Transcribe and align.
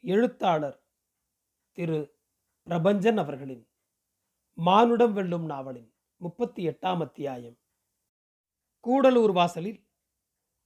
எழுத்தாளர் 0.00 0.84
திரு 1.72 2.14
பிரபஞ்சன் 2.66 3.16
அவர்களின் 3.16 3.68
மானுடம் 4.54 5.12
வெல்லும் 5.12 5.44
நாவலின் 5.44 5.94
முப்பத்தி 6.16 6.68
எட்டாம் 6.68 7.00
அத்தியாயம். 7.00 7.56
கூடலூர் 8.84 9.32
வாசலில் 9.32 9.86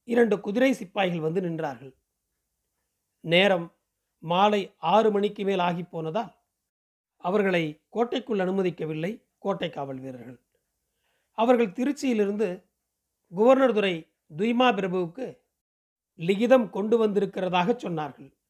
இரண்டு 0.05 0.41
குதிரை 0.41 0.73
சிப்பாய்கள் 0.73 1.21
வந்து 1.21 1.41
நின்றார்கள். 1.41 1.95
நேரம் 3.21 3.77
மாலை 4.19 4.75
ஆறு 4.77 5.11
மணிக்கு 5.11 5.45
மேல் 5.45 5.59
ஆகி 5.59 5.83
போனதால் 5.83 6.33
அவர்களை 7.17 7.83
கோட்டைக்குள் 7.89 8.39
அனுமதிக்கவில்லை 8.39 9.13
கோட்டை 9.39 9.71
காவல் 9.71 9.99
வீரர்கள். 9.99 10.41
அவர்கள் 11.33 11.73
திருச்சியிலிருந்து 11.73 12.67
குவர்னர் 13.35 13.73
துறை 13.73 14.15
துய்மா 14.37 14.69
பிரபுவுக்கு 14.73 15.41
லிகிதம் 16.17 16.71
கொண்டு 16.71 17.07
வந்திருக்கிறதாக 17.07 17.75
சொன்னார்கள். 17.85 18.42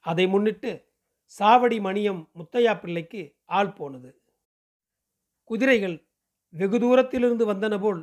அதை 0.00 0.26
முன்னிட்டு 0.26 0.70
சாவடி 1.38 1.78
மணியம் 1.80 2.28
முத்தையா 2.34 2.80
பிள்ளைக்கு 2.80 3.36
ஆள் 3.44 3.72
போனது. 3.72 4.22
குதிரைகள் 5.44 6.06
வெகு 6.48 6.80
தூரத்திலிருந்து 6.80 7.44
வந்தன 7.52 7.80
போல் 7.80 8.00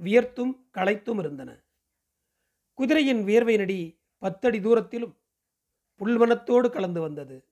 வியர்த்தும் 0.00 0.52
களைத்தும் 0.72 1.18
இருந்தன. 1.18 1.64
குதிரையின் 2.74 3.22
வியர்வை 3.24 3.56
நடி 3.56 4.00
பத்தடி 4.18 4.58
தூரத்திலும் 4.58 5.14
புல்வனத்தோடு 6.00 6.70
கலந்து 6.70 7.00
வந்தது. 7.00 7.48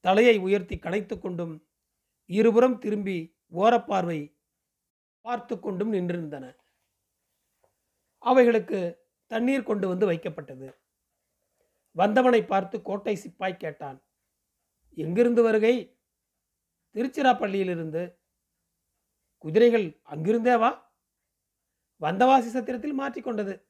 தலையை 0.00 0.38
உயர்த்தி 0.38 0.76
கனைத்து 0.76 1.18
கொண்டும் 1.18 1.66
இருபுறம் 2.26 2.78
திரும்பி 2.78 3.36
ஓரப்பார்வை 3.52 4.20
பார்த்து 5.20 5.60
கொண்டும் 5.60 5.92
நின்றிருந்தன. 5.92 6.56
அவைகளுக்கு 8.18 8.80
தண்ணீர் 9.26 9.62
கொண்டு 9.62 9.88
வந்து 9.88 10.10
வைக்கப்பட்டது. 10.10 10.68
வந்தவனை 11.96 12.44
பார்த்து 12.44 12.82
கோட்டை 12.82 13.16
சிப்பாய் 13.16 13.56
கேட்டான். 13.56 14.04
எங்கிருந்து 14.94 15.42
வருகை? 15.42 15.98
திருச்சிராப்பள்ளியிலிருந்து. 16.94 18.18
குதிரைகள் 19.38 20.00
அங்கிருந்தே 20.02 20.56
வா. 20.56 20.94
வந்தவாசி 22.00 22.48
சத்திரத்தில் 22.54 22.98
மாற்றிக்கொண்டது 22.98 23.64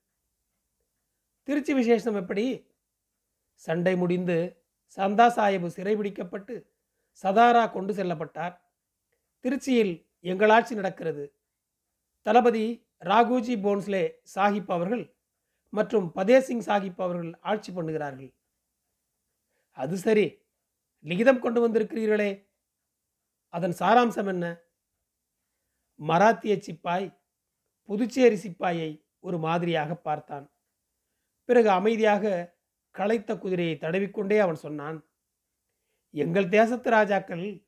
திருச்சி 1.43 1.75
விசேஷம் 1.75 2.15
எப்படி? 2.15 2.75
சண்டை 3.55 3.97
முடிந்து 3.97 4.65
சந்தா 4.97 5.27
சாஹிபு 5.37 5.69
சிறைபிடிக்கப்பட்டு 5.77 6.55
சதாரா 7.23 7.73
கொண்டு 7.73 7.93
செல்லப்பட்டார். 7.95 8.57
திருச்சியில் 9.43 10.09
எங்களாட்சி 10.23 10.75
நடக்கிறது. 10.75 11.39
தளபதி 12.23 12.89
ராகுஜி 13.01 13.55
போன்ஸ்லே 13.65 14.11
சாஹிப் 14.35 14.73
அவர்கள் 14.73 15.16
மற்றும் 15.69 16.13
பதேசிங் 16.15 16.65
சாஹிப் 16.67 17.03
அவர்கள் 17.03 17.39
ஆட்சி 17.41 17.73
பண்ணுகிறார்கள். 17.73 18.35
அது 19.71 19.97
சரி. 19.97 20.43
லிகிதம் 21.05 21.39
கொண்டு 21.39 21.69
வந்திருக்கிறீர்களே. 21.69 22.49
அதன் 23.49 23.75
சாராம்சம் 23.79 24.27
என்ன? 24.27 24.47
மராத்திய 26.01 26.59
சிப்பாய் 26.59 27.21
புதுச்சேரி 27.89 28.37
சிப்பாயை 28.37 29.05
ஒரு 29.21 29.39
மாதிரியாக 29.39 29.95
பார்த்தான். 29.95 30.51
பிறகு 31.45 31.71
அமைதியாக 31.71 32.55
களைத்த 32.91 33.39
குதிரையை 33.39 33.79
தடவிக்கொண்டே 33.81 34.39
அவன் 34.39 34.55
சொன்னான் 34.55 34.99
எங்கள் 36.11 36.49
தேசத்து 36.49 36.91
ராஜாக்கள் 36.91 37.67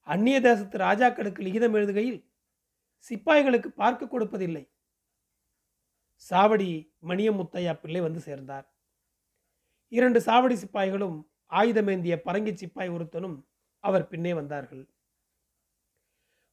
அந்நிய 0.00 0.40
தேசத்து 0.40 0.78
ராஜாக்களுக்கு 0.78 1.40
லிகிதம் 1.42 1.74
எழுதுகையில் 1.74 2.20
சிப்பாய்களுக்கு 3.10 3.66
பார்க்க 3.66 4.04
கொடுப்பதில்லை. 4.06 4.73
சாவடி 6.30 6.94
மணியமுத்தையா 7.02 7.80
பிள்ளை 7.80 8.00
வந்து 8.00 8.20
சேர்ந்தார். 8.20 8.74
இரண்டு 9.88 10.20
சாவடி 10.20 10.56
சிப்பாய்களும் 10.62 11.28
ஆயுதமேந்திய 11.50 12.14
பரங்கி 12.24 12.52
சிப்பாய் 12.54 12.90
ஒருத்தனும் 12.90 13.46
அவர் 13.78 14.08
பின்னே 14.08 14.34
வந்தார்கள். 14.34 14.88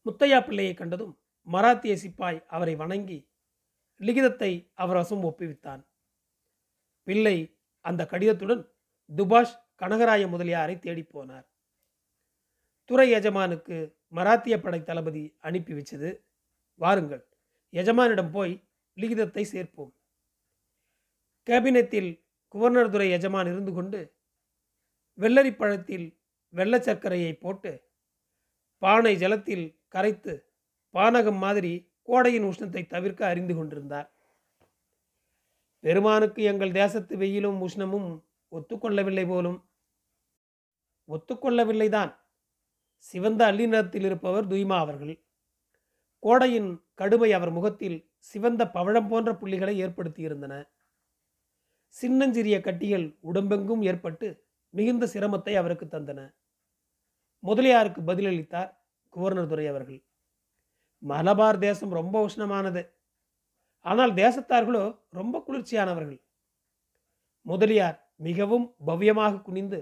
முத்தையா 0.05 0.45
பிள்ளையை 0.45 0.73
கண்டதும் 0.73 1.21
மராத்திய 1.47 1.93
சிப்பாய் 1.95 2.45
அவரை 2.45 2.75
வணங்கி 2.75 3.29
லிகிதத்தை 3.99 4.71
அவர் 4.73 4.95
வசம் 4.95 5.23
ஒப்புவித்தான். 5.23 5.81
பிள்ளை 7.03 7.59
அந்த 7.79 8.07
கடிதத்துடன் 8.11 8.71
துபாஷ் 9.15 9.55
கனகராய 9.75 10.23
முதலியாரை 10.27 10.79
தேடிப் 10.79 11.17
போனார். 11.17 11.45
துறை 12.85 13.11
எஜமானுக்கு 13.11 13.95
மராத்திய 14.15 14.61
படை 14.61 14.83
தளபதி 14.83 15.37
அனுப்பி 15.39 15.73
வச்சது 15.73 16.09
வாருங்கள் 16.75 17.23
எஜமானிடம் 17.73 18.31
போய் 18.31 18.53
லிகிதத்தை 18.93 19.43
சேர்ப்போம். 19.43 19.93
கேபினத்தில் 21.43 22.25
குவர்னர் 22.47 22.89
துறை 22.89 23.09
எஜமான் 23.09 23.45
இருந்து 23.45 23.73
கொண்டு 23.73 24.15
வெள்ளரி 25.17 25.55
பழத்தில் 25.55 26.19
வெள்ள 26.49 26.77
சர்க்கரையை 26.77 27.33
போட்டு 27.33 27.89
பானை 28.77 29.15
ஜலத்தில் 29.15 29.79
கரைத்து 29.87 30.53
பானகம் 30.93 31.37
மாதிரி 31.37 31.93
கோடையின் 32.01 32.43
உஷ்ணத்தை 32.43 32.85
தவிர்க்க 32.85 33.27
அறிந்து 33.27 33.55
கொண்டிருந்தார். 33.55 34.15
பெருமானுக்கு 35.79 36.43
எங்கள் 36.43 36.71
தேசத்து 36.71 37.17
வெயிலும் 37.17 37.67
உஷ்ணமும் 37.67 38.23
ஒத்துக்கொள்ளவில்லை 38.51 39.27
போலும். 39.27 39.69
ஒத்துக்கொள்ளவில்லைதான். 41.07 42.15
சிவந்த 42.97 43.45
அல்லி 43.45 43.67
நிறத்தில் 43.67 44.03
இருப்பவர் 44.03 44.47
துய்மா 44.47 44.77
அவர்கள். 44.77 45.25
கோடையின் 46.19 46.85
கடுமை 46.95 47.31
அவர் 47.31 47.51
முகத்தில் 47.51 48.10
சிவந்த 48.29 48.61
பவழம் 48.67 49.07
போன்ற 49.07 49.29
புள்ளிகளை 49.35 49.73
ஏற்படுத்தியிருந்தன. 49.85 50.53
சின்னஞ்சிறிய 51.95 52.57
கட்டிகள் 52.61 53.17
உடம்பெங்கும் 53.19 53.81
ஏற்பட்டு 53.81 54.27
மிகுந்த 54.69 55.05
சிரமத்தை 55.13 55.55
அவருக்கு 55.55 55.85
தந்தன. 55.85 56.19
முதலியாருக்கு 57.39 58.01
பதிலளித்தார் 58.01 58.71
குவர்னர் 59.09 59.47
துரை 59.47 59.67
அவர்கள். 59.67 60.01
மலபார் 61.03 61.59
தேசம் 61.59 61.93
ரொம்ப 61.99 62.15
உஷ்ணமானது. 62.27 62.83
ஆனால் 63.85 64.13
தேசத்தார்களோ 64.13 64.83
ரொம்ப 65.09 65.35
குளிர்ச்சியானவர்கள். 65.47 66.19
முதலியார் 67.41 67.97
மிகவும் 68.17 68.75
பவ்யமாக 68.87 69.41
குனிந்து 69.41 69.79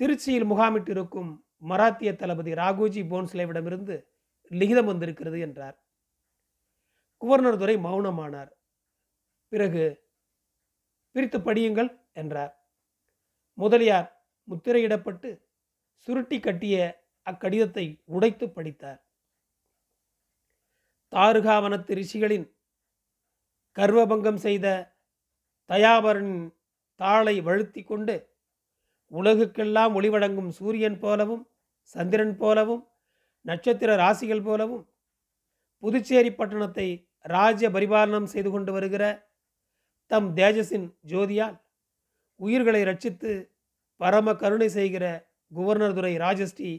திருச்சியில் 0.00 0.50
முகாமிட்டிருக்கும் 0.52 1.30
மராத்திய 1.58 2.10
தளபதி 2.16 2.52
ராகோஜி 2.54 3.02
போன்ஸ்லேவிடமிருந்து 3.12 3.96
லிகிதம் 4.50 4.88
வந்திருக்கிறது 4.90 5.40
என்றார். 5.40 5.76
குவர்னர் 7.22 7.60
துரை 7.62 7.76
மௌனமானார். 7.86 8.50
பிறகு 9.52 9.84
பிரித்து 11.14 11.38
படியுங்கள் 11.38 11.90
என்றார். 12.12 12.52
முதலியார் 13.58 14.08
முத்திரையிடப்பட்டு 14.48 15.30
சுருட்டி 16.08 16.38
கட்டிய 16.40 16.76
அக்கடிதத்தை 17.26 17.86
உடைத்து 18.16 18.46
படித்தார். 18.56 19.00
தாருகாவனத்து 21.12 21.92
ரிஷிகளின் 22.00 22.46
கர்வபங்கம் 23.76 24.40
செய்த 24.46 24.66
தயாபரனின் 25.70 26.46
தாளை 27.00 27.34
வழுத்தி 27.40 27.82
கொண்டு 27.82 28.14
உலகுக்கெல்லாம் 29.12 29.92
ஒளிவழங்கும் 29.98 30.50
சூரியன் 30.58 30.98
போலவும் 30.98 31.44
சந்திரன் 31.94 32.34
போலவும் 32.36 32.82
நட்சத்திர 33.44 33.90
ராசிகள் 33.96 34.44
போலவும் 34.48 34.84
புதுச்சேரி 35.82 36.30
பட்டணத்தை 36.30 36.88
ராஜ்ய 37.24 37.68
பரிபாலனம் 37.70 38.28
செய்து 38.28 38.50
கொண்டு 38.50 38.70
வருகிற 38.72 39.04
தம் 40.10 40.28
தேஜஸின் 40.36 40.86
ஜோதியால் 41.10 41.56
உயிர்களை 42.40 42.82
ரட்சித்து 42.84 43.32
பரம 44.00 44.34
கருணை 44.34 44.68
செய்கிற 44.68 45.04
குவர்னர் 45.52 45.94
துறை 45.94 46.12
ராஜஸ்ரீ 46.16 46.70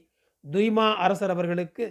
துய்மா 0.43 0.87
அரசர் 0.97 1.29
அவர்களுக்கு 1.29 1.85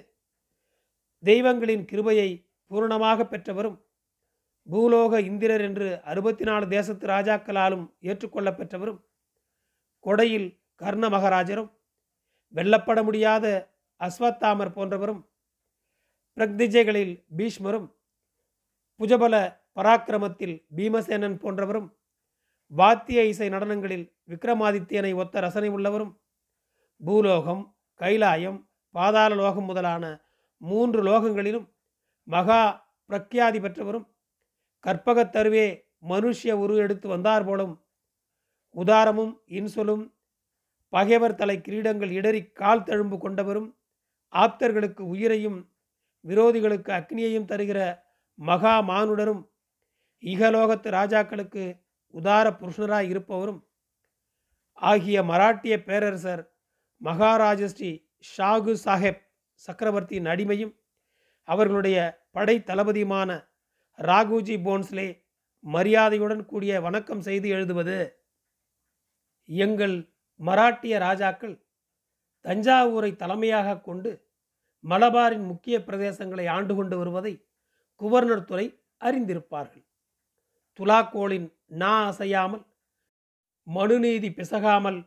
தெய்வங்களின் 1.23 1.85
கிருபையை 1.85 2.29
பூரணமாக 2.71 3.25
பெற்றவரும் 3.25 3.79
பூலோக 4.67 5.21
இந்திரர் 5.21 5.61
என்று 5.61 5.89
அறுபத்தி 6.05 6.45
நாலு 6.45 6.65
தேசத்து 6.67 7.07
ராஜாக்களாலும் 7.07 7.85
ஏற்றுக்கொள்ள 8.03 8.49
பெற்றவரும் 8.51 9.01
கொடையில் 10.05 10.49
கர்ண 10.81 11.05
மகாராஜரும் 11.09 11.71
வெல்லப்பட 12.55 13.01
முடியாத 13.03 13.47
அஸ்வத்தாமர் 14.01 14.75
போன்றவரும் 14.75 15.23
பிரக்திஜைகளில் 16.37 17.15
பீஷ்மரும் 17.37 17.89
புஜபல 19.01 19.35
பராக்கிரமத்தில் 19.73 20.57
பீமசேனன் 20.77 21.37
போன்றவரும் 21.39 21.89
வாத்திய 22.73 23.21
இசை 23.25 23.47
நடனங்களில் 23.49 24.07
விக்ரமாதித்யனை 24.29 25.13
ஒத்த 25.15 25.41
ரசனை 25.41 25.69
உள்ளவரும் 25.69 26.13
பூலோகம் 27.01 27.63
கைலாயம் 28.01 28.59
பாதாள 28.95 29.35
லோகம் 29.35 29.65
முதலான 29.65 30.05
மூன்று 30.61 31.01
லோகங்களிலும் 31.03 31.67
மகா 32.29 32.61
பிரக்யாதி 33.11 33.61
பெற்றவரும் 33.61 34.07
கற்பகத்தருவே 34.85 35.67
மனுஷிய 36.03 36.53
மனுஷ்ய 36.53 36.59
உரு 36.59 36.75
எடுத்து 36.77 37.07
வந்தார் 37.09 37.45
போலும் 37.45 37.75
உதாரமும் 38.75 39.33
இன்சொலும் 39.51 40.05
பகைவர் 40.93 41.35
தலை 41.35 41.57
கிரீடங்கள் 41.61 42.11
இடறி 42.11 42.41
கால் 42.53 42.85
தழும்பு 42.85 43.17
கொண்டவரும் 43.17 43.69
ஆப்தர்களுக்கு 44.33 45.03
உயிரையும் 45.07 45.59
விரோதிகளுக்கு 46.25 46.91
அக்னியையும் 46.93 47.49
தருகிற 47.49 47.81
மகா 48.41 48.81
மானுடரும் 48.81 49.43
இகலோகத்து 50.23 50.91
ராஜாக்களுக்கு 50.91 51.65
உதார 52.15 52.47
புருஷனராய் 52.51 53.09
இருப்பவரும் 53.09 53.61
ஆகிய 54.73 55.23
மராட்டிய 55.23 55.83
பேரரசர் 55.83 56.43
மகாராஜஸ்ரீ 57.03 57.91
ஷாகு 58.37 58.73
சாஹேப் 58.85 59.23
சக்கரவர்த்தியின் 59.55 60.27
அடிமையும் 60.27 60.75
அவர்களுடைய 61.45 61.99
படை 62.31 62.57
தளபதியுமான 62.67 63.31
ராகுஜி 63.99 64.57
போன்ஸ்லே 64.63 65.09
மரியாதையுடன் 65.65 66.47
கூடிய 66.47 66.81
வணக்கம் 66.81 67.21
செய்து 67.21 67.49
எழுதுவது. 67.49 67.97
எங்கள் 69.49 69.97
மராட்டிய 70.41 70.99
ராஜாக்கள் 70.99 71.57
தஞ்சாவூரை 72.45 73.17
தலைமையாக 73.17 73.81
கொண்டு 73.81 74.11
மலபாரின் 74.85 75.47
முக்கிய 75.47 75.85
பிரதேசங்களை 75.85 76.47
ஆண்டு 76.49 76.75
கொண்டு 76.75 76.99
வருவதை 76.99 77.33
குவர்னர் 78.01 78.45
துறை 78.45 78.67
அறிந்திருப்பார்கள். 79.01 79.85
துலாக்கோளின் 80.79 81.49
நா 81.81 81.95
அசையாமல் 82.11 82.65
மனுநீதி 83.67 84.31
பிசகாமல் 84.31 85.01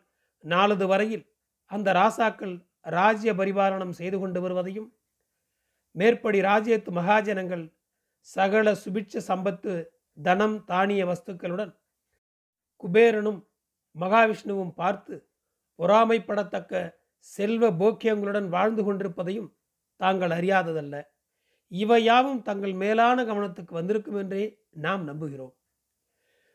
நாளது 0.44 0.86
வரையில் 0.88 1.24
அந்த 1.72 1.94
ராசாக்கள் 1.94 2.56
ராஜ்ய 2.96 3.32
பரிபாலனம் 3.34 3.96
செய்து 4.00 4.18
கொண்டு 4.20 4.40
வருவதையும் 4.42 4.90
மேற்படி 5.96 6.40
ராஜ்யத்து 6.42 6.92
மகாஜனங்கள் 6.92 7.64
சகல 8.28 8.68
சுபிட்ச 8.74 9.22
சம்பத்து 9.28 9.74
தனம் 10.18 10.58
தானிய 10.66 11.02
வஸ்துக்களுடன் 11.06 11.74
குபேரனும் 12.84 13.40
மகாவிஷ்ணுவும் 13.96 14.74
பார்த்து 14.74 15.16
பொறாமைப்படத்தக்க 15.80 16.84
செல்வ 17.28 17.70
போக்கியங்களுடன் 17.72 18.48
வாழ்ந்து 18.48 18.84
கொண்டிருப்பதையும் 18.84 19.50
தாங்கள் 20.00 20.34
அறியாததல்ல. 20.38 20.96
இவையாவும் 21.74 22.42
தங்கள் 22.42 22.74
மேலான 22.74 23.24
கவனத்துக்கு 23.24 23.72
வந்திருக்கும் 23.72 24.16
என்றே 24.16 24.44
நாம் 24.70 25.08
நம்புகிறோம். 25.08 25.54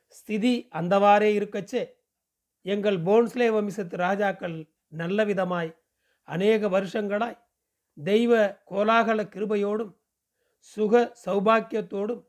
ஸ்திதி 0.06 0.68
அந்தவாறே 0.74 1.30
இருக்கச்சே. 1.38 1.82
எங்கள் 2.62 2.98
போன்ஸ்லே 3.02 3.48
வம்சத்து 3.50 3.96
ராஜாக்கள் 3.96 4.70
நல்ல 4.88 5.24
விதமாய் 5.24 5.76
அநேக 6.22 6.68
வருஷங்களாய் 6.68 7.38
தெய்வ 7.94 8.32
கோலாகல 8.70 9.20
கிருபையோடும் 9.34 9.92
சுக 10.58 11.12
சௌபாக்கியத்தோடும் 11.24 12.22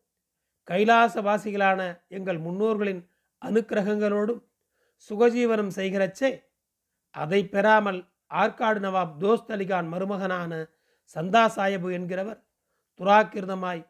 கைலாசவாசிகளான 0.68 1.82
எங்கள் 2.08 2.40
முன்னோர்களின் 2.40 3.02
அனுக்கிரகங்களோடும் 3.46 4.42
சுகஜீவனம் 5.10 5.76
செய்கிறச்சே. 5.76 6.30
அதை 7.16 7.48
பெறாமல் 7.48 8.02
ஆற்காடு 8.30 8.80
நவாப் 8.86 9.16
தோஸ்த் 9.20 9.54
அலிகான் 9.56 9.88
மருமகனான 9.94 10.54
சந்தா 11.16 11.44
சாயபு 11.56 11.90
என்கிறவர் 11.98 12.40
துராக்கிருதமாய் 13.00 13.84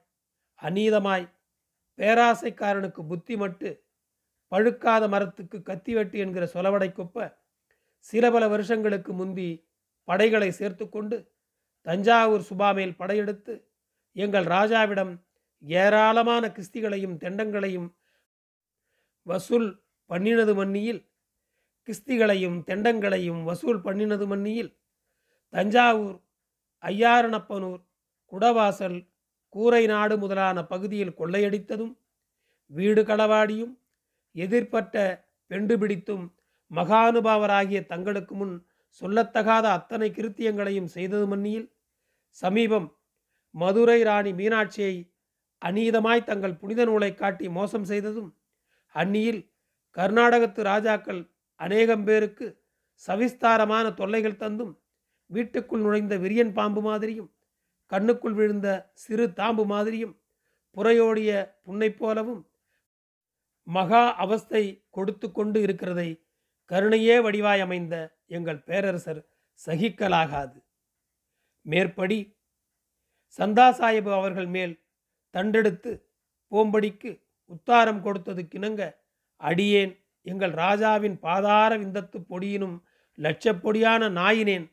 அநீதமாய் 0.62 1.26
பேராசைக்காரனுக்கு 2.00 3.02
புத்தி 3.06 3.36
மட்டு 3.36 3.70
பழுக்காத 4.52 5.04
மரத்துக்கு 5.08 5.58
கத்தி 5.62 5.94
வெட்டு 5.94 6.18
என்கிற 6.20 6.44
சொலவடை 6.46 6.90
கொப்ப 6.92 7.28
சில 8.06 8.26
பல 8.32 8.44
வருஷங்களுக்கு 8.48 9.12
முந்தி 9.14 9.50
படைகளை 10.08 10.50
சேர்த்து 10.52 10.86
கொண்டு 10.90 11.18
தஞ்சாவூர் 11.86 12.46
சுபாமேல் 12.50 12.96
படையெடுத்து 12.96 13.54
எங்கள் 14.16 14.48
ராஜாவிடம் 14.48 15.14
ஏராளமான 15.64 16.44
கிஸ்திகளையும் 16.48 17.18
தெண்டங்களையும் 17.18 17.90
வசூல் 19.26 19.70
பண்ணினது 20.10 20.54
மன்னியில் 20.56 21.02
கிஸ்திகளையும் 21.88 22.58
தெண்டங்களையும் 22.64 23.42
வசூல் 23.44 23.82
பண்ணினது 23.82 24.26
மன்னியில் 24.28 24.72
தஞ்சாவூர் 25.54 26.18
ஐயாரணப்பனூர் 26.84 27.82
குடவாசல் 28.32 29.00
கூரை 29.56 29.84
நாடு 29.88 30.16
முதலான 30.18 30.58
பகுதியில் 30.64 31.18
கொள்ளையடித்ததும் 31.20 31.94
வீடு 32.72 33.02
களவாடியும் 33.02 33.74
எதிர்பட்ட 34.36 34.96
பெண்டு 35.52 35.76
பிடித்தும் 35.78 36.26
மகானுபாவராகிய 36.72 37.80
தங்களுக்கு 37.86 38.34
முன் 38.36 38.56
சொல்லத்தகாத 39.02 39.66
அத்தனை 39.70 40.10
கிருத்தியங்களையும் 40.10 40.90
செய்தது 40.90 41.26
மன்னியில் 41.28 41.68
சமீபம் 42.38 42.88
மதுரை 43.56 44.00
ராணி 44.04 44.32
மீனாட்சியை 44.32 44.96
அநீதமாய் 45.62 46.28
தங்கள் 46.28 46.60
புனித 46.62 46.82
நூலை 46.86 47.12
காட்டி 47.14 47.46
மோசம் 47.50 47.86
செய்ததும் 47.86 48.30
அந்நியில் 48.96 49.42
கர்நாடகத்து 49.96 50.62
ராஜாக்கள் 50.64 51.22
அநேகம் 51.60 52.06
பேருக்கு 52.06 52.48
சவிஸ்தாரமான 53.04 53.86
தொல்லைகள் 53.94 54.40
தந்தும் 54.40 54.74
வீட்டுக்குள் 55.30 55.84
நுழைந்த 55.84 56.16
விரியன் 56.18 56.54
பாம்பு 56.54 56.82
மாதிரியும் 56.82 57.30
கண்ணுக்குள் 57.92 58.34
விழுந்த 58.34 58.92
சிறு 58.94 59.28
தாம்பு 59.28 59.66
மாதிரியும் 59.66 60.22
புறையோடிய 60.78 61.58
புன்னை 61.64 61.90
போலவும் 61.92 62.50
மகா 63.64 64.16
அவஸ்தை 64.16 64.84
கொடுத்து 64.90 65.32
கொண்டு 65.32 65.62
இருக்கிறதை 65.62 66.22
கருணையே 66.72 67.22
வடிவாய் 67.22 67.60
அமைந்த 67.60 67.96
எங்கள் 68.28 68.64
பேரரசர் 68.64 69.28
சகிக்கலாகாது. 69.68 70.58
மேற்படி 71.66 72.36
சந்தா 73.40 73.72
சாஹிபு 73.72 74.14
அவர்கள் 74.14 74.46
மேல் 74.46 74.84
தண்டெடுத்து 75.34 75.92
போம்படிக்கு 76.52 77.22
உத்தாரம் 77.46 78.02
கொடுத்தது 78.02 78.42
கிணங்க 78.44 79.02
அடியேன் 79.42 79.94
எங்கள் 80.22 80.52
ராஜாவின் 80.52 81.20
பாதார 81.20 81.78
விந்தத்து 81.78 82.20
பொடியினும் 82.30 82.78
லட்சப்பொடியான 83.18 84.10
நாயினேன் 84.10 84.68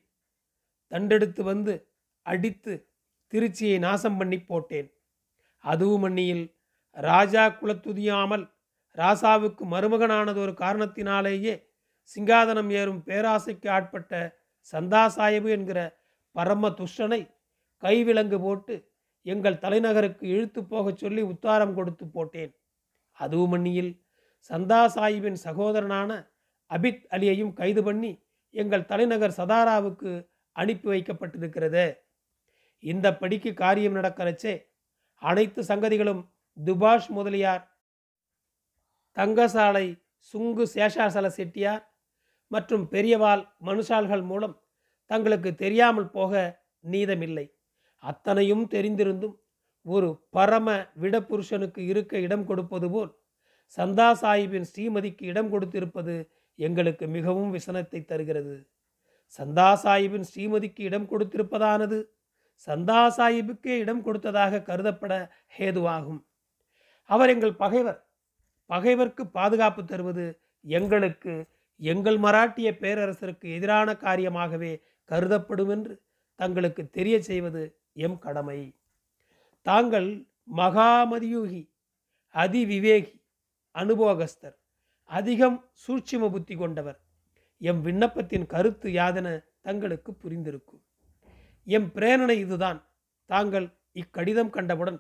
தண்டெடுத்து 0.89 1.43
வந்து 1.43 1.89
அடித்து 2.23 2.89
திருச்சியை 3.33 3.79
நாசம் 3.79 4.17
பண்ணி 4.17 4.39
போட்டேன். 4.41 4.89
அதுவும் 5.65 6.01
மண்ணியில் 6.01 6.45
ராஜா 6.91 7.49
குலத்துதியாமல் 7.49 8.45
ராசாவுக்கு 8.97 9.65
மருமகனானதொரு 9.71 10.53
காரணத்தினாலேயே 10.55 11.55
சிங்காதனம் 12.17 12.71
ஏறும் 12.71 13.03
பேராசைக்கு 13.07 13.69
ஆட்பட்ட 13.69 14.43
சந்தா 14.73 15.03
சாஹிபு 15.17 15.49
என்கிற 15.51 15.81
பரம 16.31 16.69
துஷ்டனை 16.69 17.21
கைவிலங்கு 17.83 18.41
போட்டு 18.41 18.75
எங்கள் 19.23 19.59
தலைநகருக்கு 19.59 20.25
இழுத்து 20.27 20.65
போகச் 20.65 20.97
சொல்லி 20.97 21.23
உத்தாரம் 21.23 21.75
கொடுத்து 21.75 22.07
போட்டேன். 22.07 22.53
அதுவும் 23.13 23.49
மண்ணியில் 23.49 23.93
சந்தா 24.51 24.81
சாஹிபின் 24.87 25.39
சகோதரனான 25.45 26.11
அபித் 26.71 27.05
அலியையும் 27.11 27.53
கைது 27.53 27.83
பண்ணி 27.85 28.13
எங்கள் 28.51 28.85
தலைநகர் 28.85 29.37
சதாராவுக்கு 29.37 30.29
அனுப்பி 30.53 30.89
வைக்கப்பட்டிருக்கிறது. 30.89 31.87
இந்த 32.79 33.07
படிக்கு 33.17 33.55
காரியம் 33.55 33.97
நடக்கிறச்சே 33.97 34.55
அனைத்து 35.23 35.65
சங்கதிகளும் 35.65 36.23
துபாஷ் 36.57 37.09
முதலியார் 37.09 37.65
தங்கசாலை 39.17 39.87
சுங்கு 40.35 40.65
சேஷாசல 40.75 41.27
செட்டியார் 41.27 41.85
மற்றும் 42.51 42.89
பெரியவாள் 42.89 43.43
மனுஷால்கள் 43.65 44.23
மூலம் 44.23 44.63
தங்களுக்கு 45.11 45.55
தெரியாமல் 45.55 46.11
போக 46.11 46.63
நீதமில்லை. 46.85 47.47
அத்தனையும் 48.03 48.65
தெரிந்திருந்தும் 48.69 49.37
ஒரு 49.83 50.09
பரம 50.31 50.69
விடப்புருஷனுக்கு 51.01 51.79
இருக்க 51.79 52.19
இடம் 52.19 52.45
கொடுப்பது 52.45 52.91
போல் 52.91 53.13
சந்தா 53.79 54.09
சாஹிப்பின் 54.13 54.69
ஸ்ரீமதிக்கு 54.73 55.23
இடம் 55.23 55.51
கொடுத்திருப்பது 55.53 56.15
எங்களுக்கு 56.55 57.07
மிகவும் 57.07 57.51
விசனத்தை 57.51 58.05
தருகிறது. 58.05 58.57
சந்தா 59.39 59.69
சாஹிப்பின் 59.85 60.29
ஸ்ரீமதிக்கு 60.35 60.81
இடம் 60.81 61.09
கொடுத்திருப்பதானது? 61.11 61.99
சந்தா 62.57 63.01
சாஹிபுக்கே 63.17 63.75
இடம் 63.77 64.03
கொடுத்ததாக 64.03 64.63
கருதப்பட 64.67 65.31
ஹேதுவாகும். 65.59 66.21
அவர் 67.11 67.29
எங்கள் 67.29 67.55
பகைவர். 67.55 68.07
பகைவர்க்கு 68.69 69.23
பாதுகாப்பு 69.33 69.85
தருவது 69.85 70.41
எங்களுக்கு 70.61 71.47
எங்கள் 71.77 72.19
மராட்டிய 72.19 72.69
பேரரசருக்கு 72.83 73.47
எதிரான 73.55 73.93
காரியமாகவே 73.93 74.83
கருதப்படும் 75.05 75.69
என்று 75.69 76.03
தங்களுக்கு 76.35 76.91
தெரிய 76.91 77.23
செய்வது 77.23 77.63
எம் 77.93 78.19
கடமை. 78.19 78.77
தாங்கள் 79.63 80.27
மகாமதியூகி 80.57 81.63
அதிவிவேகி 82.35 83.15
அனுபோகஸ்தர் 83.75 84.57
அதிகம் 85.11 85.65
சூட்சிம 85.87 86.31
புத்தி 86.31 86.55
கொண்டவர். 86.57 86.99
எம் 87.59 87.85
விண்ணப்பத்தின் 87.87 88.47
கருத்து 88.47 88.91
யாதென 88.91 89.45
தங்களுக்கு 89.61 90.13
புரிந்திருக்கும். 90.13 90.83
எம் 91.67 91.89
பிரேரணை 91.95 92.37
இதுதான். 92.45 92.79
தாங்கள் 93.31 93.67
இக்கடிதம் 93.95 94.51
கண்டவுடன் 94.51 94.99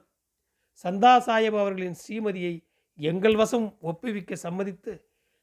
சந்தா 0.85 1.13
சாஹிப் 1.27 1.59
அவர்களின் 1.61 1.99
ஸ்ரீமதியை 2.03 2.55
எங்கள் 2.99 3.35
வசம் 3.35 3.67
ஒப்புவிக்க 3.81 4.35
சம்மதித்து 4.35 4.93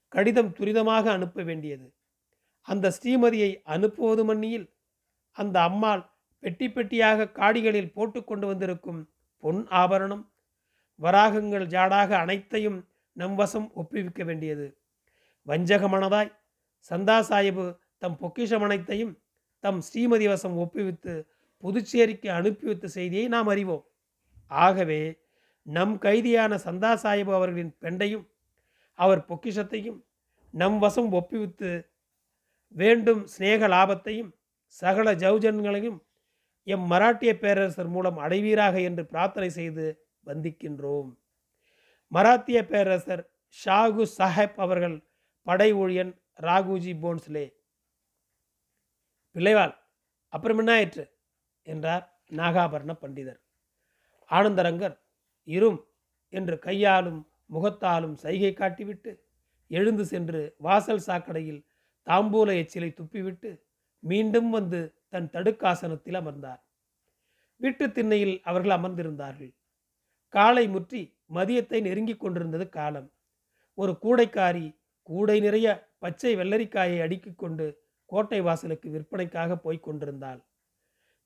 கடிதம் 0.09 0.51
துரிதமாக 0.57 1.05
அனுப்ப 1.11 1.43
வேண்டியது. 1.43 1.87
அந்த 2.61 2.85
ஸ்ரீமதியை 2.97 3.61
அனுப்புவது 3.63 4.23
மண்ணியில் 4.25 4.67
அந்த 5.31 5.61
அம்மாள் 5.61 6.03
பெட்டி 6.39 6.67
பெட்டியாக 6.67 7.31
காடிகளில் 7.31 7.93
போட்டு 7.93 8.23
கொண்டு 8.23 8.47
வந்திருக்கும் 8.47 9.01
பொன் 9.43 9.67
ஆபரணம் 9.67 10.23
வராகங்கள் 10.99 11.65
ஜாடாக 11.65 12.09
அனைத்தையும் 12.17 12.79
நம் 13.17 13.35
வசம் 13.35 13.67
ஒப்புவிக்க 13.75 14.23
வேண்டியது. 14.23 14.77
வஞ்சகமனதாய் 15.47 16.31
சந்தா 16.91 17.17
சாஹிபு 17.29 17.65
தம் 17.97 18.17
பொக்கிஷம் 18.17 18.61
அனைத்தையும் 18.61 19.13
தம் 19.63 19.79
ஸ்ரீமதி 19.87 20.27
வசம் 20.27 20.55
ஒப்புவித்து 20.59 21.13
புதுச்சேரிக்கு 21.63 22.29
அனுப்பி 22.37 22.65
வைத்த 22.65 22.87
செய்தியை 22.87 23.27
நாம் 23.27 23.47
அறிவோம். 23.47 23.83
ஆகவே 24.51 25.01
நம் 25.65 25.93
கைதியான 25.97 26.53
சந்தா 26.65 26.91
சாஹிப் 27.03 27.33
அவர்களின் 27.33 27.73
பெண்டையும் 27.81 28.25
அவர் 28.99 29.21
பொக்கிஷத்தையும் 29.29 29.99
நம் 30.53 30.77
வசம் 30.79 31.11
ஒப்புவித்து 31.11 31.69
வேண்டும் 32.75 33.21
சிநேக 33.25 33.67
லாபத்தையும் 33.67 34.31
சகல 34.65 35.13
ஜவுஜன்களையும் 35.15 35.99
எம் 36.67 36.85
மராட்டிய 36.91 37.31
பேரரசர் 37.39 37.89
மூலம் 37.95 38.17
அடைவீராக 38.17 38.75
என்று 38.81 39.03
பிரார்த்தனை 39.05 39.49
செய்து 39.49 39.85
வந்திக்கின்றோம். 40.25 41.09
மராத்திய 42.11 42.59
பேரரசர் 42.67 43.23
ஷாகு 43.57 44.03
சாஹேப் 44.17 44.59
அவர்கள் 44.65 44.97
படை 45.47 45.69
ஊழியன் 45.73 46.13
ராகுஜி 46.41 46.93
போன்ஸ்லே 47.01 47.45
பிள்ளைவாள் 49.35 49.75
அப்புறம் 50.27 50.57
என்ன 50.57 50.71
ஆயிற்று? 50.71 51.11
என்றார் 51.61 52.21
நாகாபரண 52.31 52.91
பண்டிதர். 53.01 53.39
ஆனந்தரங்கர் 54.29 54.99
இரும் 55.43 55.87
என்று 56.29 56.59
கையாலும் 56.59 57.27
முகத்தாலும் 57.53 58.13
சைகை 58.13 58.53
காட்டிவிட்டு 58.55 59.19
எழுந்து 59.67 60.05
சென்று 60.05 60.55
வாசல் 60.57 61.05
சாக்கடையில் 61.07 61.65
தாம்பூல 62.07 62.49
எச்சிலை 62.53 62.89
துப்பிவிட்டு 62.93 63.61
மீண்டும் 63.99 64.49
வந்து 64.49 64.95
தன் 65.09 65.29
தடுக்காசனத்தில் 65.29 66.13
அமர்ந்தார். 66.13 66.61
வீட்டு 67.57 67.91
திண்ணையில் 67.91 68.41
அவர்கள் 68.43 68.77
அமர்ந்திருந்தார்கள். 68.77 69.53
காலை 70.27 70.67
முற்றி 70.67 71.17
மதியத்தை 71.33 71.81
நெருங்கிக் 71.81 72.19
கொண்டிருந்தது 72.19 72.69
காலம். 72.69 73.11
ஒரு 73.73 73.97
கூடைக்காரி 74.01 74.77
கூடை 75.01 75.39
நிறைய 75.39 75.67
பச்சை 75.99 76.35
வெள்ளரிக்காயை 76.35 77.01
அடுக்கிக் 77.01 77.37
கொண்டு 77.37 77.82
கோட்டை 78.13 78.41
வாசலுக்கு 78.41 78.87
விற்பனைக்காக 78.89 79.57
போய்க் 79.57 79.83
கொண்டிருந்தாள். 79.83 80.41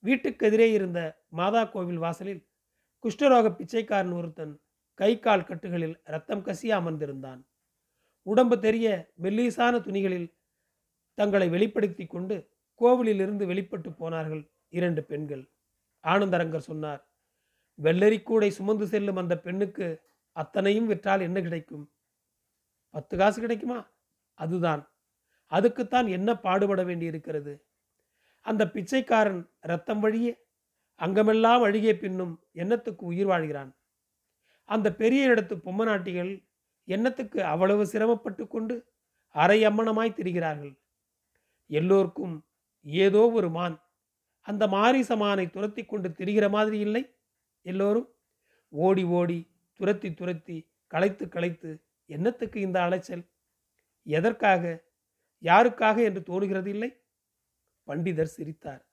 வீட்டுக்கு 0.04 0.46
எதிரே 0.46 0.72
இருந்த 0.72 0.98
மாதா 1.28 1.62
கோவில் 1.64 2.02
வாசலில் 2.04 2.42
குஷ்டரோக 3.04 3.46
பிச்சைக்காரன் 3.56 4.12
ஒருத்தன் 4.12 4.54
கை 4.94 5.12
கால் 5.18 5.44
கட்டுகளில் 5.44 5.96
ரத்தம் 6.04 6.44
கசிய 6.44 6.70
அமர்ந்திருந்தான். 6.78 7.40
உடம்பு 8.22 8.56
தெரிய 8.60 8.86
மெல்லீசான 9.22 9.74
துணிகளில் 9.86 10.28
தங்களை 11.18 11.48
வெளிப்படுத்தி 11.48 12.06
கொண்டு 12.06 12.36
கோவிலிலிருந்து 12.80 13.44
வெளிப்பட்டு 13.46 13.90
போனார்கள் 13.92 14.42
இரண்டு 14.68 15.02
பெண்கள். 15.04 15.44
ஆனந்தரங்கர் 16.02 16.68
சொன்னார் 16.70 17.02
வெள்ளரிக்கூடை 17.82 18.48
சுமந்து 18.48 18.86
செல்லும் 18.86 19.20
அந்த 19.22 19.34
பெண்ணுக்கு 19.38 19.86
அத்தனையும் 20.36 20.86
விற்றால் 20.86 21.20
என்ன 21.20 21.38
கிடைக்கும்? 21.40 21.84
பத்து 22.94 23.14
காசு 23.16 23.38
கிடைக்குமா? 23.40 23.78
அதுதான். 24.38 24.82
அதுக்குத்தான் 25.52 26.06
என்ன 26.06 26.30
பாடுபட 26.36 26.82
வேண்டியிருக்கிறது? 26.82 27.52
அந்த 28.46 28.62
பிச்சைக்காரன் 28.70 29.42
ரத்தம் 29.60 30.00
வழியே 30.00 30.32
அங்கமெல்லாம் 31.00 31.62
அழுகிய 31.62 31.92
பின்னும் 31.98 32.34
எண்ணத்துக்கு 32.54 33.02
உயிர் 33.02 33.26
வாழ்கிறான்? 33.26 33.70
அந்த 34.68 34.88
பெரிய 34.94 35.28
இடத்து 35.28 35.54
பொம்மநாட்டிகள் 35.66 36.32
எண்ணத்துக்கு 36.88 37.40
அவ்வளவு 37.52 37.86
சிரமப்பட்டு 37.86 38.46
கொண்டு 38.46 38.74
அரை 39.34 39.58
அம்மனமாய் 39.66 40.16
திரிகிறார்கள்? 40.18 40.74
எல்லோருக்கும் 41.70 42.34
ஏதோ 42.82 43.30
ஒரு 43.30 43.50
மான் 43.50 43.76
அந்த 44.40 44.66
மாரிசமானை 44.66 45.50
துரத்தி 45.50 45.82
கொண்டு 45.84 46.08
திரிகிற 46.08 46.50
மாதிரி 46.50 46.78
இல்லை? 46.78 47.02
எல்லோரும் 47.62 48.08
ஓடி 48.72 49.04
ஓடி 49.04 49.38
துரத்தி 49.80 50.14
துரத்தி 50.14 50.56
களைத்து 50.86 51.28
களைத்து 51.28 51.70
என்னத்துக்கு 52.10 52.60
இந்த 52.60 52.78
அலைச்சல்? 52.82 53.24
எதற்காக 54.02 54.62
யாருக்காக 55.42 56.02
என்று 56.02 56.20
தோணுகிறது 56.20 56.66
இல்லை 56.66 57.02
பண்டிதர் 57.86 58.22
சிரித்தார். 58.22 58.86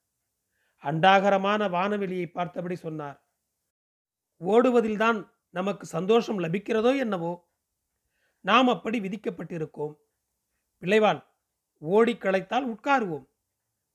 அண்டாகரமான 0.82 1.68
வானவெளியை 1.70 2.30
பார்த்தபடி 2.30 2.76
சொன்னார். 2.76 3.26
ஓடுவதில்தான் 4.40 5.30
நமக்கு 5.50 5.86
சந்தோஷம் 5.86 6.38
லபிக்கிறதோ 6.38 6.98
என்னவோ? 6.98 7.48
நாம் 8.40 8.68
அப்படி 8.68 9.00
விதிக்கப்பட்டிருக்கோம். 9.00 9.96
பிள்ளைவாள் 10.80 11.24
ஓடி 11.78 12.14
களைத்தால் 12.14 12.74
உட்காருவோம். 12.74 13.26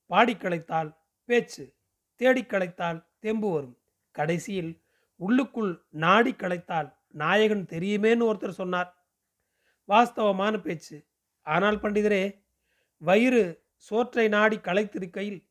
பாடி 0.06 0.34
களைத்தால் 0.34 0.98
பேச்சு 1.26 1.76
தேடி 2.16 2.44
களைத்தால் 2.44 3.06
தெம்பு 3.20 3.54
வரும். 3.54 3.80
கடைசியில் 4.12 4.84
உள்ளுக்குள் 5.16 5.86
நாடி 5.90 6.32
களைத்தால் 6.32 6.96
நாயகன் 7.08 7.66
தெரியுமேன்னு 7.66 8.34
ஒருத்தர் 8.34 8.50
சொன்னார். 8.50 9.06
வாஸ்தவமான 9.88 10.62
பேச்சு. 10.62 11.08
ஆனால் 11.42 11.80
பண்டிதரே 11.80 12.41
வயிறு 13.04 13.64
சோற்றை 13.76 14.28
நாடி 14.28 14.58
களைத்திருக்கையில் 14.58 15.48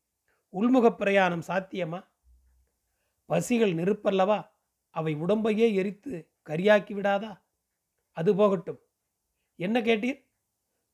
உள்முகப் 0.53 0.95
பிரயாணம் 0.95 1.43
சாத்தியமா? 1.47 2.07
பசிகள் 3.25 3.73
நெருப்பல்லவா? 3.73 4.49
அவை 4.89 5.15
உடம்பையே 5.15 5.73
எரித்து 5.73 6.31
கரியாக்கி 6.49 6.93
விடாதா? 6.93 7.41
அது 8.11 8.35
போகட்டும். 8.35 8.79
என்ன 9.55 9.81
கேட்டீர்? 9.81 10.29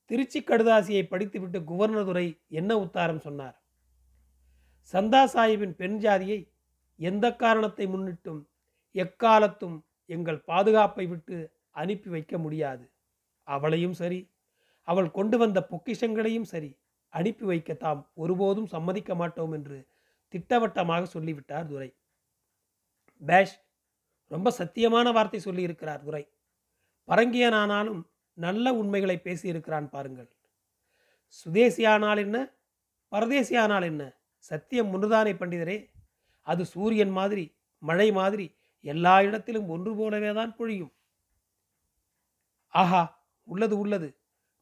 திருச்சி 0.04 0.40
கடுதாசியை 0.40 1.06
படித்துவிட்டு 1.06 1.60
குவர்னர் 1.60 2.04
துரை 2.04 2.40
என்ன 2.48 2.76
உத்தாரம் 2.76 3.20
சொன்னார்? 3.20 3.62
சந்தா 4.92 5.24
சாஹிப்பின் 5.24 5.74
பெண் 5.74 5.98
ஜாதியை 5.98 6.52
எந்த 6.96 7.34
காரணத்தை 7.34 7.86
முன்னிட்டும் 7.86 8.44
எக்காலத்தும் 8.94 9.84
எங்கள் 10.06 10.40
பாதுகாப்பை 10.40 11.06
விட்டு 11.06 11.52
அனுப்பி 11.70 12.10
வைக்க 12.10 12.38
முடியாது. 12.38 12.92
அவளையும் 13.42 13.92
சரி 13.92 14.36
அவள் 14.88 15.10
கொண்டு 15.10 15.38
வந்த 15.38 15.66
பொக்கிஷங்களையும் 15.70 16.50
சரி 16.52 16.78
அனுப்பி 17.08 17.44
வைக்க 17.44 17.74
தாம் 17.74 18.10
ஒருபோதும் 18.14 18.66
சம்மதிக்க 18.66 19.14
மாட்டோம் 19.14 19.52
என்று 19.52 19.78
திட்டவட்டமாக 20.28 21.06
சொல்லிவிட்டார் 21.06 21.66
துரை. 21.66 21.90
பேஷ் 23.22 23.54
ரொம்ப 24.26 24.48
சத்தியமான 24.58 25.12
வார்த்தை 25.12 25.40
சொல்லியிருக்கிறார் 25.44 26.02
துரை. 26.02 26.24
பரங்கியனானாலும் 27.08 28.00
நல்ல 28.34 28.74
உண்மைகளை 28.74 29.16
பேசியிருக்கிறான் 29.24 29.88
பாருங்கள். 29.88 30.28
சுதேசியானால் 31.44 32.18
என்ன? 32.18 32.36
பரதேசியானால் 33.12 33.82
என்ன? 33.82 34.02
சத்தியம் 34.36 34.90
முன்னுதானே 34.92 35.32
பண்டிதரே. 35.40 35.78
அது 36.42 36.64
சூரியன் 36.64 37.10
மாதிரி 37.10 37.44
மழை 37.82 38.12
மாதிரி 38.12 38.46
எல்லா 38.80 39.22
இடத்திலும் 39.22 39.68
ஒன்று 39.68 39.96
போலவே 39.96 40.34
தான் 40.34 40.56
பொழியும். 40.56 40.92
ஆஹா 42.74 43.02
உள்ளது 43.48 43.78
உள்ளது. 43.78 44.08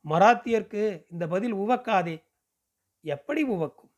மராத்தியர்க்கு 0.08 1.06
இந்த 1.10 1.26
பதில் 1.26 1.54
உவக்காதே. 1.54 2.24
எப்படி 3.00 3.42
உவக்கும்? 3.44 3.92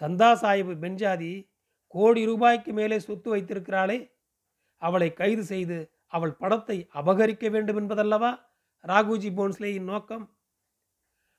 சந்தா 0.00 0.32
சாஹிப் 0.34 0.78
பெஞ்சாதி 0.80 1.50
கோடி 1.86 2.24
ரூபாய்க்கு 2.24 2.72
மேலே 2.72 2.98
சொத்து 2.98 3.36
வைத்திருக்கிறாளே. 3.36 4.12
அவளை 4.76 5.12
கைது 5.12 5.44
செய்து 5.44 5.90
அவள் 6.06 6.32
படத்தை 6.32 6.88
அபகரிக்க 6.94 7.50
வேண்டும் 7.50 7.76
என்பதல்லவா? 7.76 8.40
ராகுஜி 8.86 9.30
போன்ஸ்லேயின் 9.30 9.82
நோக்கம். 9.82 10.36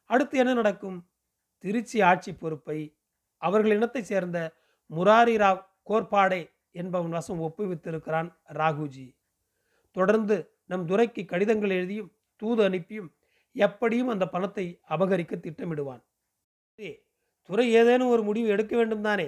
அடுத்து 0.06 0.38
என்ன 0.38 0.54
நடக்கும்? 0.54 1.10
திருச்சி 1.58 2.02
ஆட்சி 2.02 2.34
பொறுப்பை 2.34 2.98
அவர்கள் 3.38 3.72
இனத்தைச் 3.72 4.06
சேர்ந்த 4.06 4.54
முராரி 4.90 5.36
ராவ் 5.38 5.66
கோர்பாடே 5.90 6.52
என்பவன் 6.72 7.10
வசம் 7.10 7.42
ஒப்புவித்திருக்கிறான் 7.42 8.36
ராகுஜி. 8.54 9.16
தொடர்ந்து 9.92 10.52
நம் 10.66 10.88
துரைக்கு 10.88 11.26
கடிதங்கள் 11.26 11.70
எழுதியும் 11.70 12.12
தூது 12.36 12.64
அனுப்பியும் 12.64 13.14
எப்படியும் 13.55 14.08
அந்த 14.08 14.25
பணத்தை 14.27 14.65
அபகரிக்க 14.89 15.34
திட்டமிடுவான். 15.38 16.01
துறை 17.50 17.65
ஏதேனும் 17.74 18.10
ஒரு 18.10 18.24
முடிவு 18.24 18.48
எடுக்க 18.48 18.74
வேண்டும் 18.75 19.01
தானே 19.01 19.27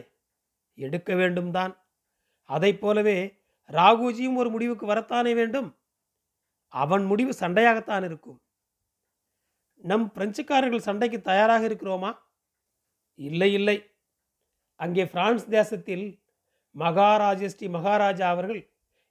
எடுக்க 0.73 1.15
வேண்டும் 1.15 1.51
தான் 1.51 1.73
அதை 2.49 2.75
போலவே 2.75 3.17
ராகுஜியும் 3.69 4.35
ஒரு 4.35 4.49
முடிவுக்கு 4.49 4.85
வரத்தானே 4.85 5.33
வேண்டும்? 5.33 5.69
அவன் 6.67 7.03
முடிவு 7.05 7.33
சண்டையாகத்தான் 7.39 8.03
இருக்கும். 8.03 8.39
நம் 9.75 10.11
பிரெஞ்சுக்காரர்கள் 10.15 10.87
சண்டைக்கு 10.87 11.21
தயாராக 11.21 11.67
இருக்கிறோமா? 11.67 12.11
இல்லை 13.15 13.53
இல்லை. 13.53 13.77
அங்கே 14.75 15.05
பிரான்ஸ் 15.05 15.45
தேசத்தில் 15.47 16.05
மகாராஜஸ்ரீ 16.75 17.69
மகாராஜா 17.69 18.29
அவர்கள் 18.29 18.61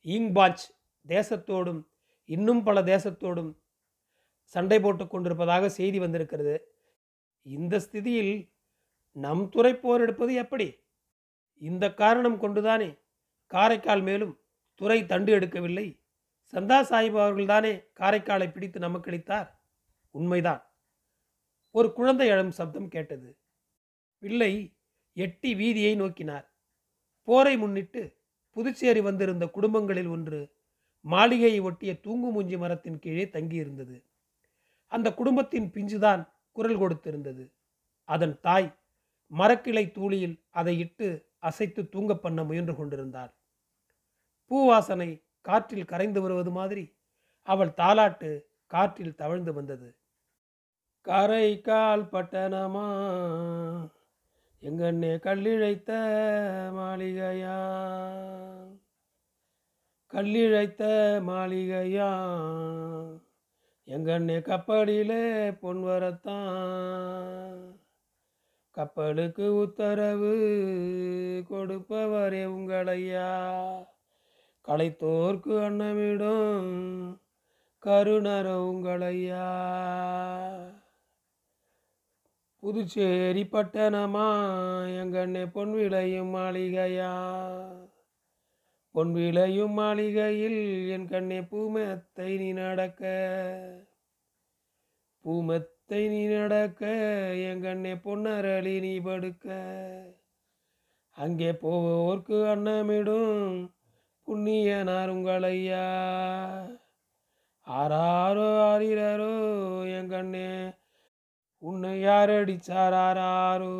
இங்பாஞ்ச் 0.04 0.64
தேசத்தோடும் 1.08 1.80
இன்னும் 2.24 2.62
பல 2.62 2.82
தேசத்தோடும் 2.82 3.50
சண்டை 4.52 4.80
போட்டு 4.80 5.04
கொண்டிருப்பதாக 5.06 5.68
செய்தி 5.68 5.98
வந்திருக்கிறது. 5.98 6.54
இந்த 7.46 7.74
ஸ்திதியில் 7.78 8.34
நம் 9.16 9.48
துறை 9.48 9.72
போர் 9.74 10.00
எடுப்பது 10.00 10.32
எப்படி? 10.34 10.68
இந்த 11.60 11.94
காரணம் 11.94 12.38
கொண்டுதானே 12.38 12.90
காரைக்கால் 13.50 14.02
மேலும் 14.02 14.34
துறை 14.74 15.06
தண்டு 15.06 15.30
எடுக்கவில்லை? 15.38 15.86
சந்தா 16.52 16.78
சாஹிப் 16.90 17.18
அவர்கள்தானே 17.22 17.72
காரைக்காலை 18.00 18.48
பிடித்து 18.52 18.78
நமக்களித்தார் 18.80 19.48
உண்மைதான். 20.10 20.62
ஒரு 21.74 21.92
குழந்தை 21.92 22.26
எழும் 22.28 22.50
சப்தம் 22.50 22.88
கேட்டது. 22.88 23.28
பிள்ளை 24.18 24.52
எட்டி 25.16 25.50
வீதியை 25.54 25.92
நோக்கினார். 25.96 26.46
போரை 27.28 27.54
முன்னிட்டு 27.56 28.02
புதுச்சேரி 28.56 29.00
வந்திருந்த 29.00 29.44
குடும்பங்களில் 29.46 30.06
ஒன்று 30.06 30.40
மாளிகையை 31.04 31.60
ஒட்டிய 31.60 31.92
தூங்குமூஞ்சி 32.06 32.58
மரத்தின் 32.58 32.98
கீழே 32.98 33.24
தங்கியிருந்தது. 33.24 33.96
அந்த 34.92 35.14
குடும்பத்தின் 35.14 35.70
பிஞ்சுதான் 35.70 36.22
குரல் 36.52 36.78
கொடுத்திருந்தது. 36.78 37.44
அதன் 38.04 38.40
தாய் 38.40 38.74
மரக்கிளை 39.38 39.84
தூளியில் 39.90 40.36
அதை 40.50 40.78
இட்டு 40.78 41.08
அசைத்து 41.38 41.88
தூங்க 41.88 42.14
பண்ண 42.14 42.44
முயன்று 42.44 42.74
கொண்டிருந்தாள். 42.76 43.32
பூவாசனை 44.50 45.10
காற்றில் 45.40 45.84
கரைந்து 45.84 46.20
வருவது 46.20 46.50
மாதிரி 46.50 46.84
அவள் 47.42 47.74
தாலாட்டு 47.76 48.30
காற்றில் 48.66 49.14
தவழ்ந்து 49.14 49.52
வந்தது. 49.52 49.88
காரைக்கால் 51.00 52.04
பட்டணமா? 52.04 52.86
எங்கண்ணே 54.62 55.14
கல்லிழைத்த 55.20 55.90
மாளிகையா? 56.78 57.56
கல்லிழைத்த 60.12 60.82
மாளிகையா? 61.28 62.10
எங்கண்ணே 63.86 64.42
கப்பலிலே 64.42 65.52
பொன் 65.52 65.82
வரத்தான். 65.82 67.78
கப்பலுக்கு 68.70 69.54
உத்தரவு 69.54 70.34
கொடுப்பவரே 71.50 72.44
உங்களையா. 72.44 73.56
களைத்தோர்க்கு 74.68 75.52
அன்னமிடும் 75.60 77.18
கருணர 77.78 78.58
உங்களையா. 78.58 79.50
புதுச்சேரி 82.58 83.42
பட்டணமா 83.42 84.40
எங்கண்ணே 85.02 85.50
பொன் 85.52 85.72
விளையும் 85.72 86.34
மாளிகையா. 86.34 87.40
பொன் 88.94 89.12
விளையும் 89.12 89.72
மாளிகையில் 89.72 90.88
என் 90.88 91.08
கண்ணே 91.08 91.40
பூமத்தை 91.40 92.38
நீ 92.38 92.52
நடக்க. 92.52 93.02
பூமத்தை 95.24 96.08
நீ 96.08 96.26
நடக்க 96.26 96.86
என் 97.34 97.62
கண்ணே 97.62 97.94
பொன்னரளி 97.94 98.80
நீ 98.80 98.98
படுக்க. 98.98 99.46
அங்கே 101.10 101.52
போவோர்க்கு 101.52 102.36
அன்னமிடும் 102.54 103.70
புண்ணியனார் 104.28 105.08
உங்களையா 105.08 105.86
ஆறாரோ 107.66 108.50
ஆறிரோ 108.70 109.34
என் 109.98 110.08
கண்ணே 110.08 110.72
உன்னை 111.58 112.00
யார் 112.00 112.30
ஆறாரோ. 112.94 113.74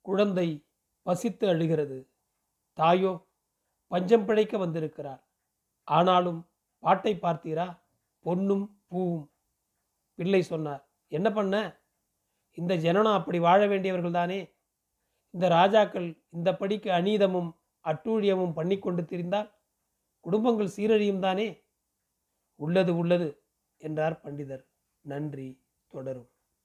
குழந்தை 0.00 0.64
பசித்து 1.02 1.48
அழுகிறது. 1.48 2.10
தாயோ 2.78 3.12
பஞ்சம் 3.90 4.24
பிழைக்க 4.24 4.54
வந்திருக்கிறார். 4.58 5.22
ஆனாலும் 5.88 6.40
பாட்டை 6.82 7.12
பார்த்தீரா? 7.22 7.66
பொன்னும் 8.26 8.64
பூவும். 8.90 9.26
பிள்ளை 10.18 10.42
சொன்னார் 10.42 10.82
என்ன 11.12 11.28
பண்ண? 11.32 11.56
இந்த 12.58 12.72
ஜனனம் 12.84 13.18
அப்படி 13.18 13.38
வாழ 13.38 13.60
வேண்டியவர்கள் 13.66 14.18
தானே? 14.20 14.38
இந்த 15.30 15.46
ராஜாக்கள் 15.48 16.08
இந்த 16.28 16.50
படிக்கு 16.56 16.90
அநீதமும் 16.90 17.50
அட்டூழியமும் 17.84 18.56
பண்ணி 18.58 18.76
கொண்டு 18.78 19.02
திரிந்தால் 19.02 19.52
குடும்பங்கள் 20.24 20.74
சீரழியும் 20.76 21.24
தானே? 21.26 21.48
உள்ளது 22.60 22.92
உள்ளது 22.96 23.28
என்றார் 23.80 24.20
பண்டிதர். 24.24 24.64
நன்றி 25.00 25.48
தொடரும். 25.92 26.30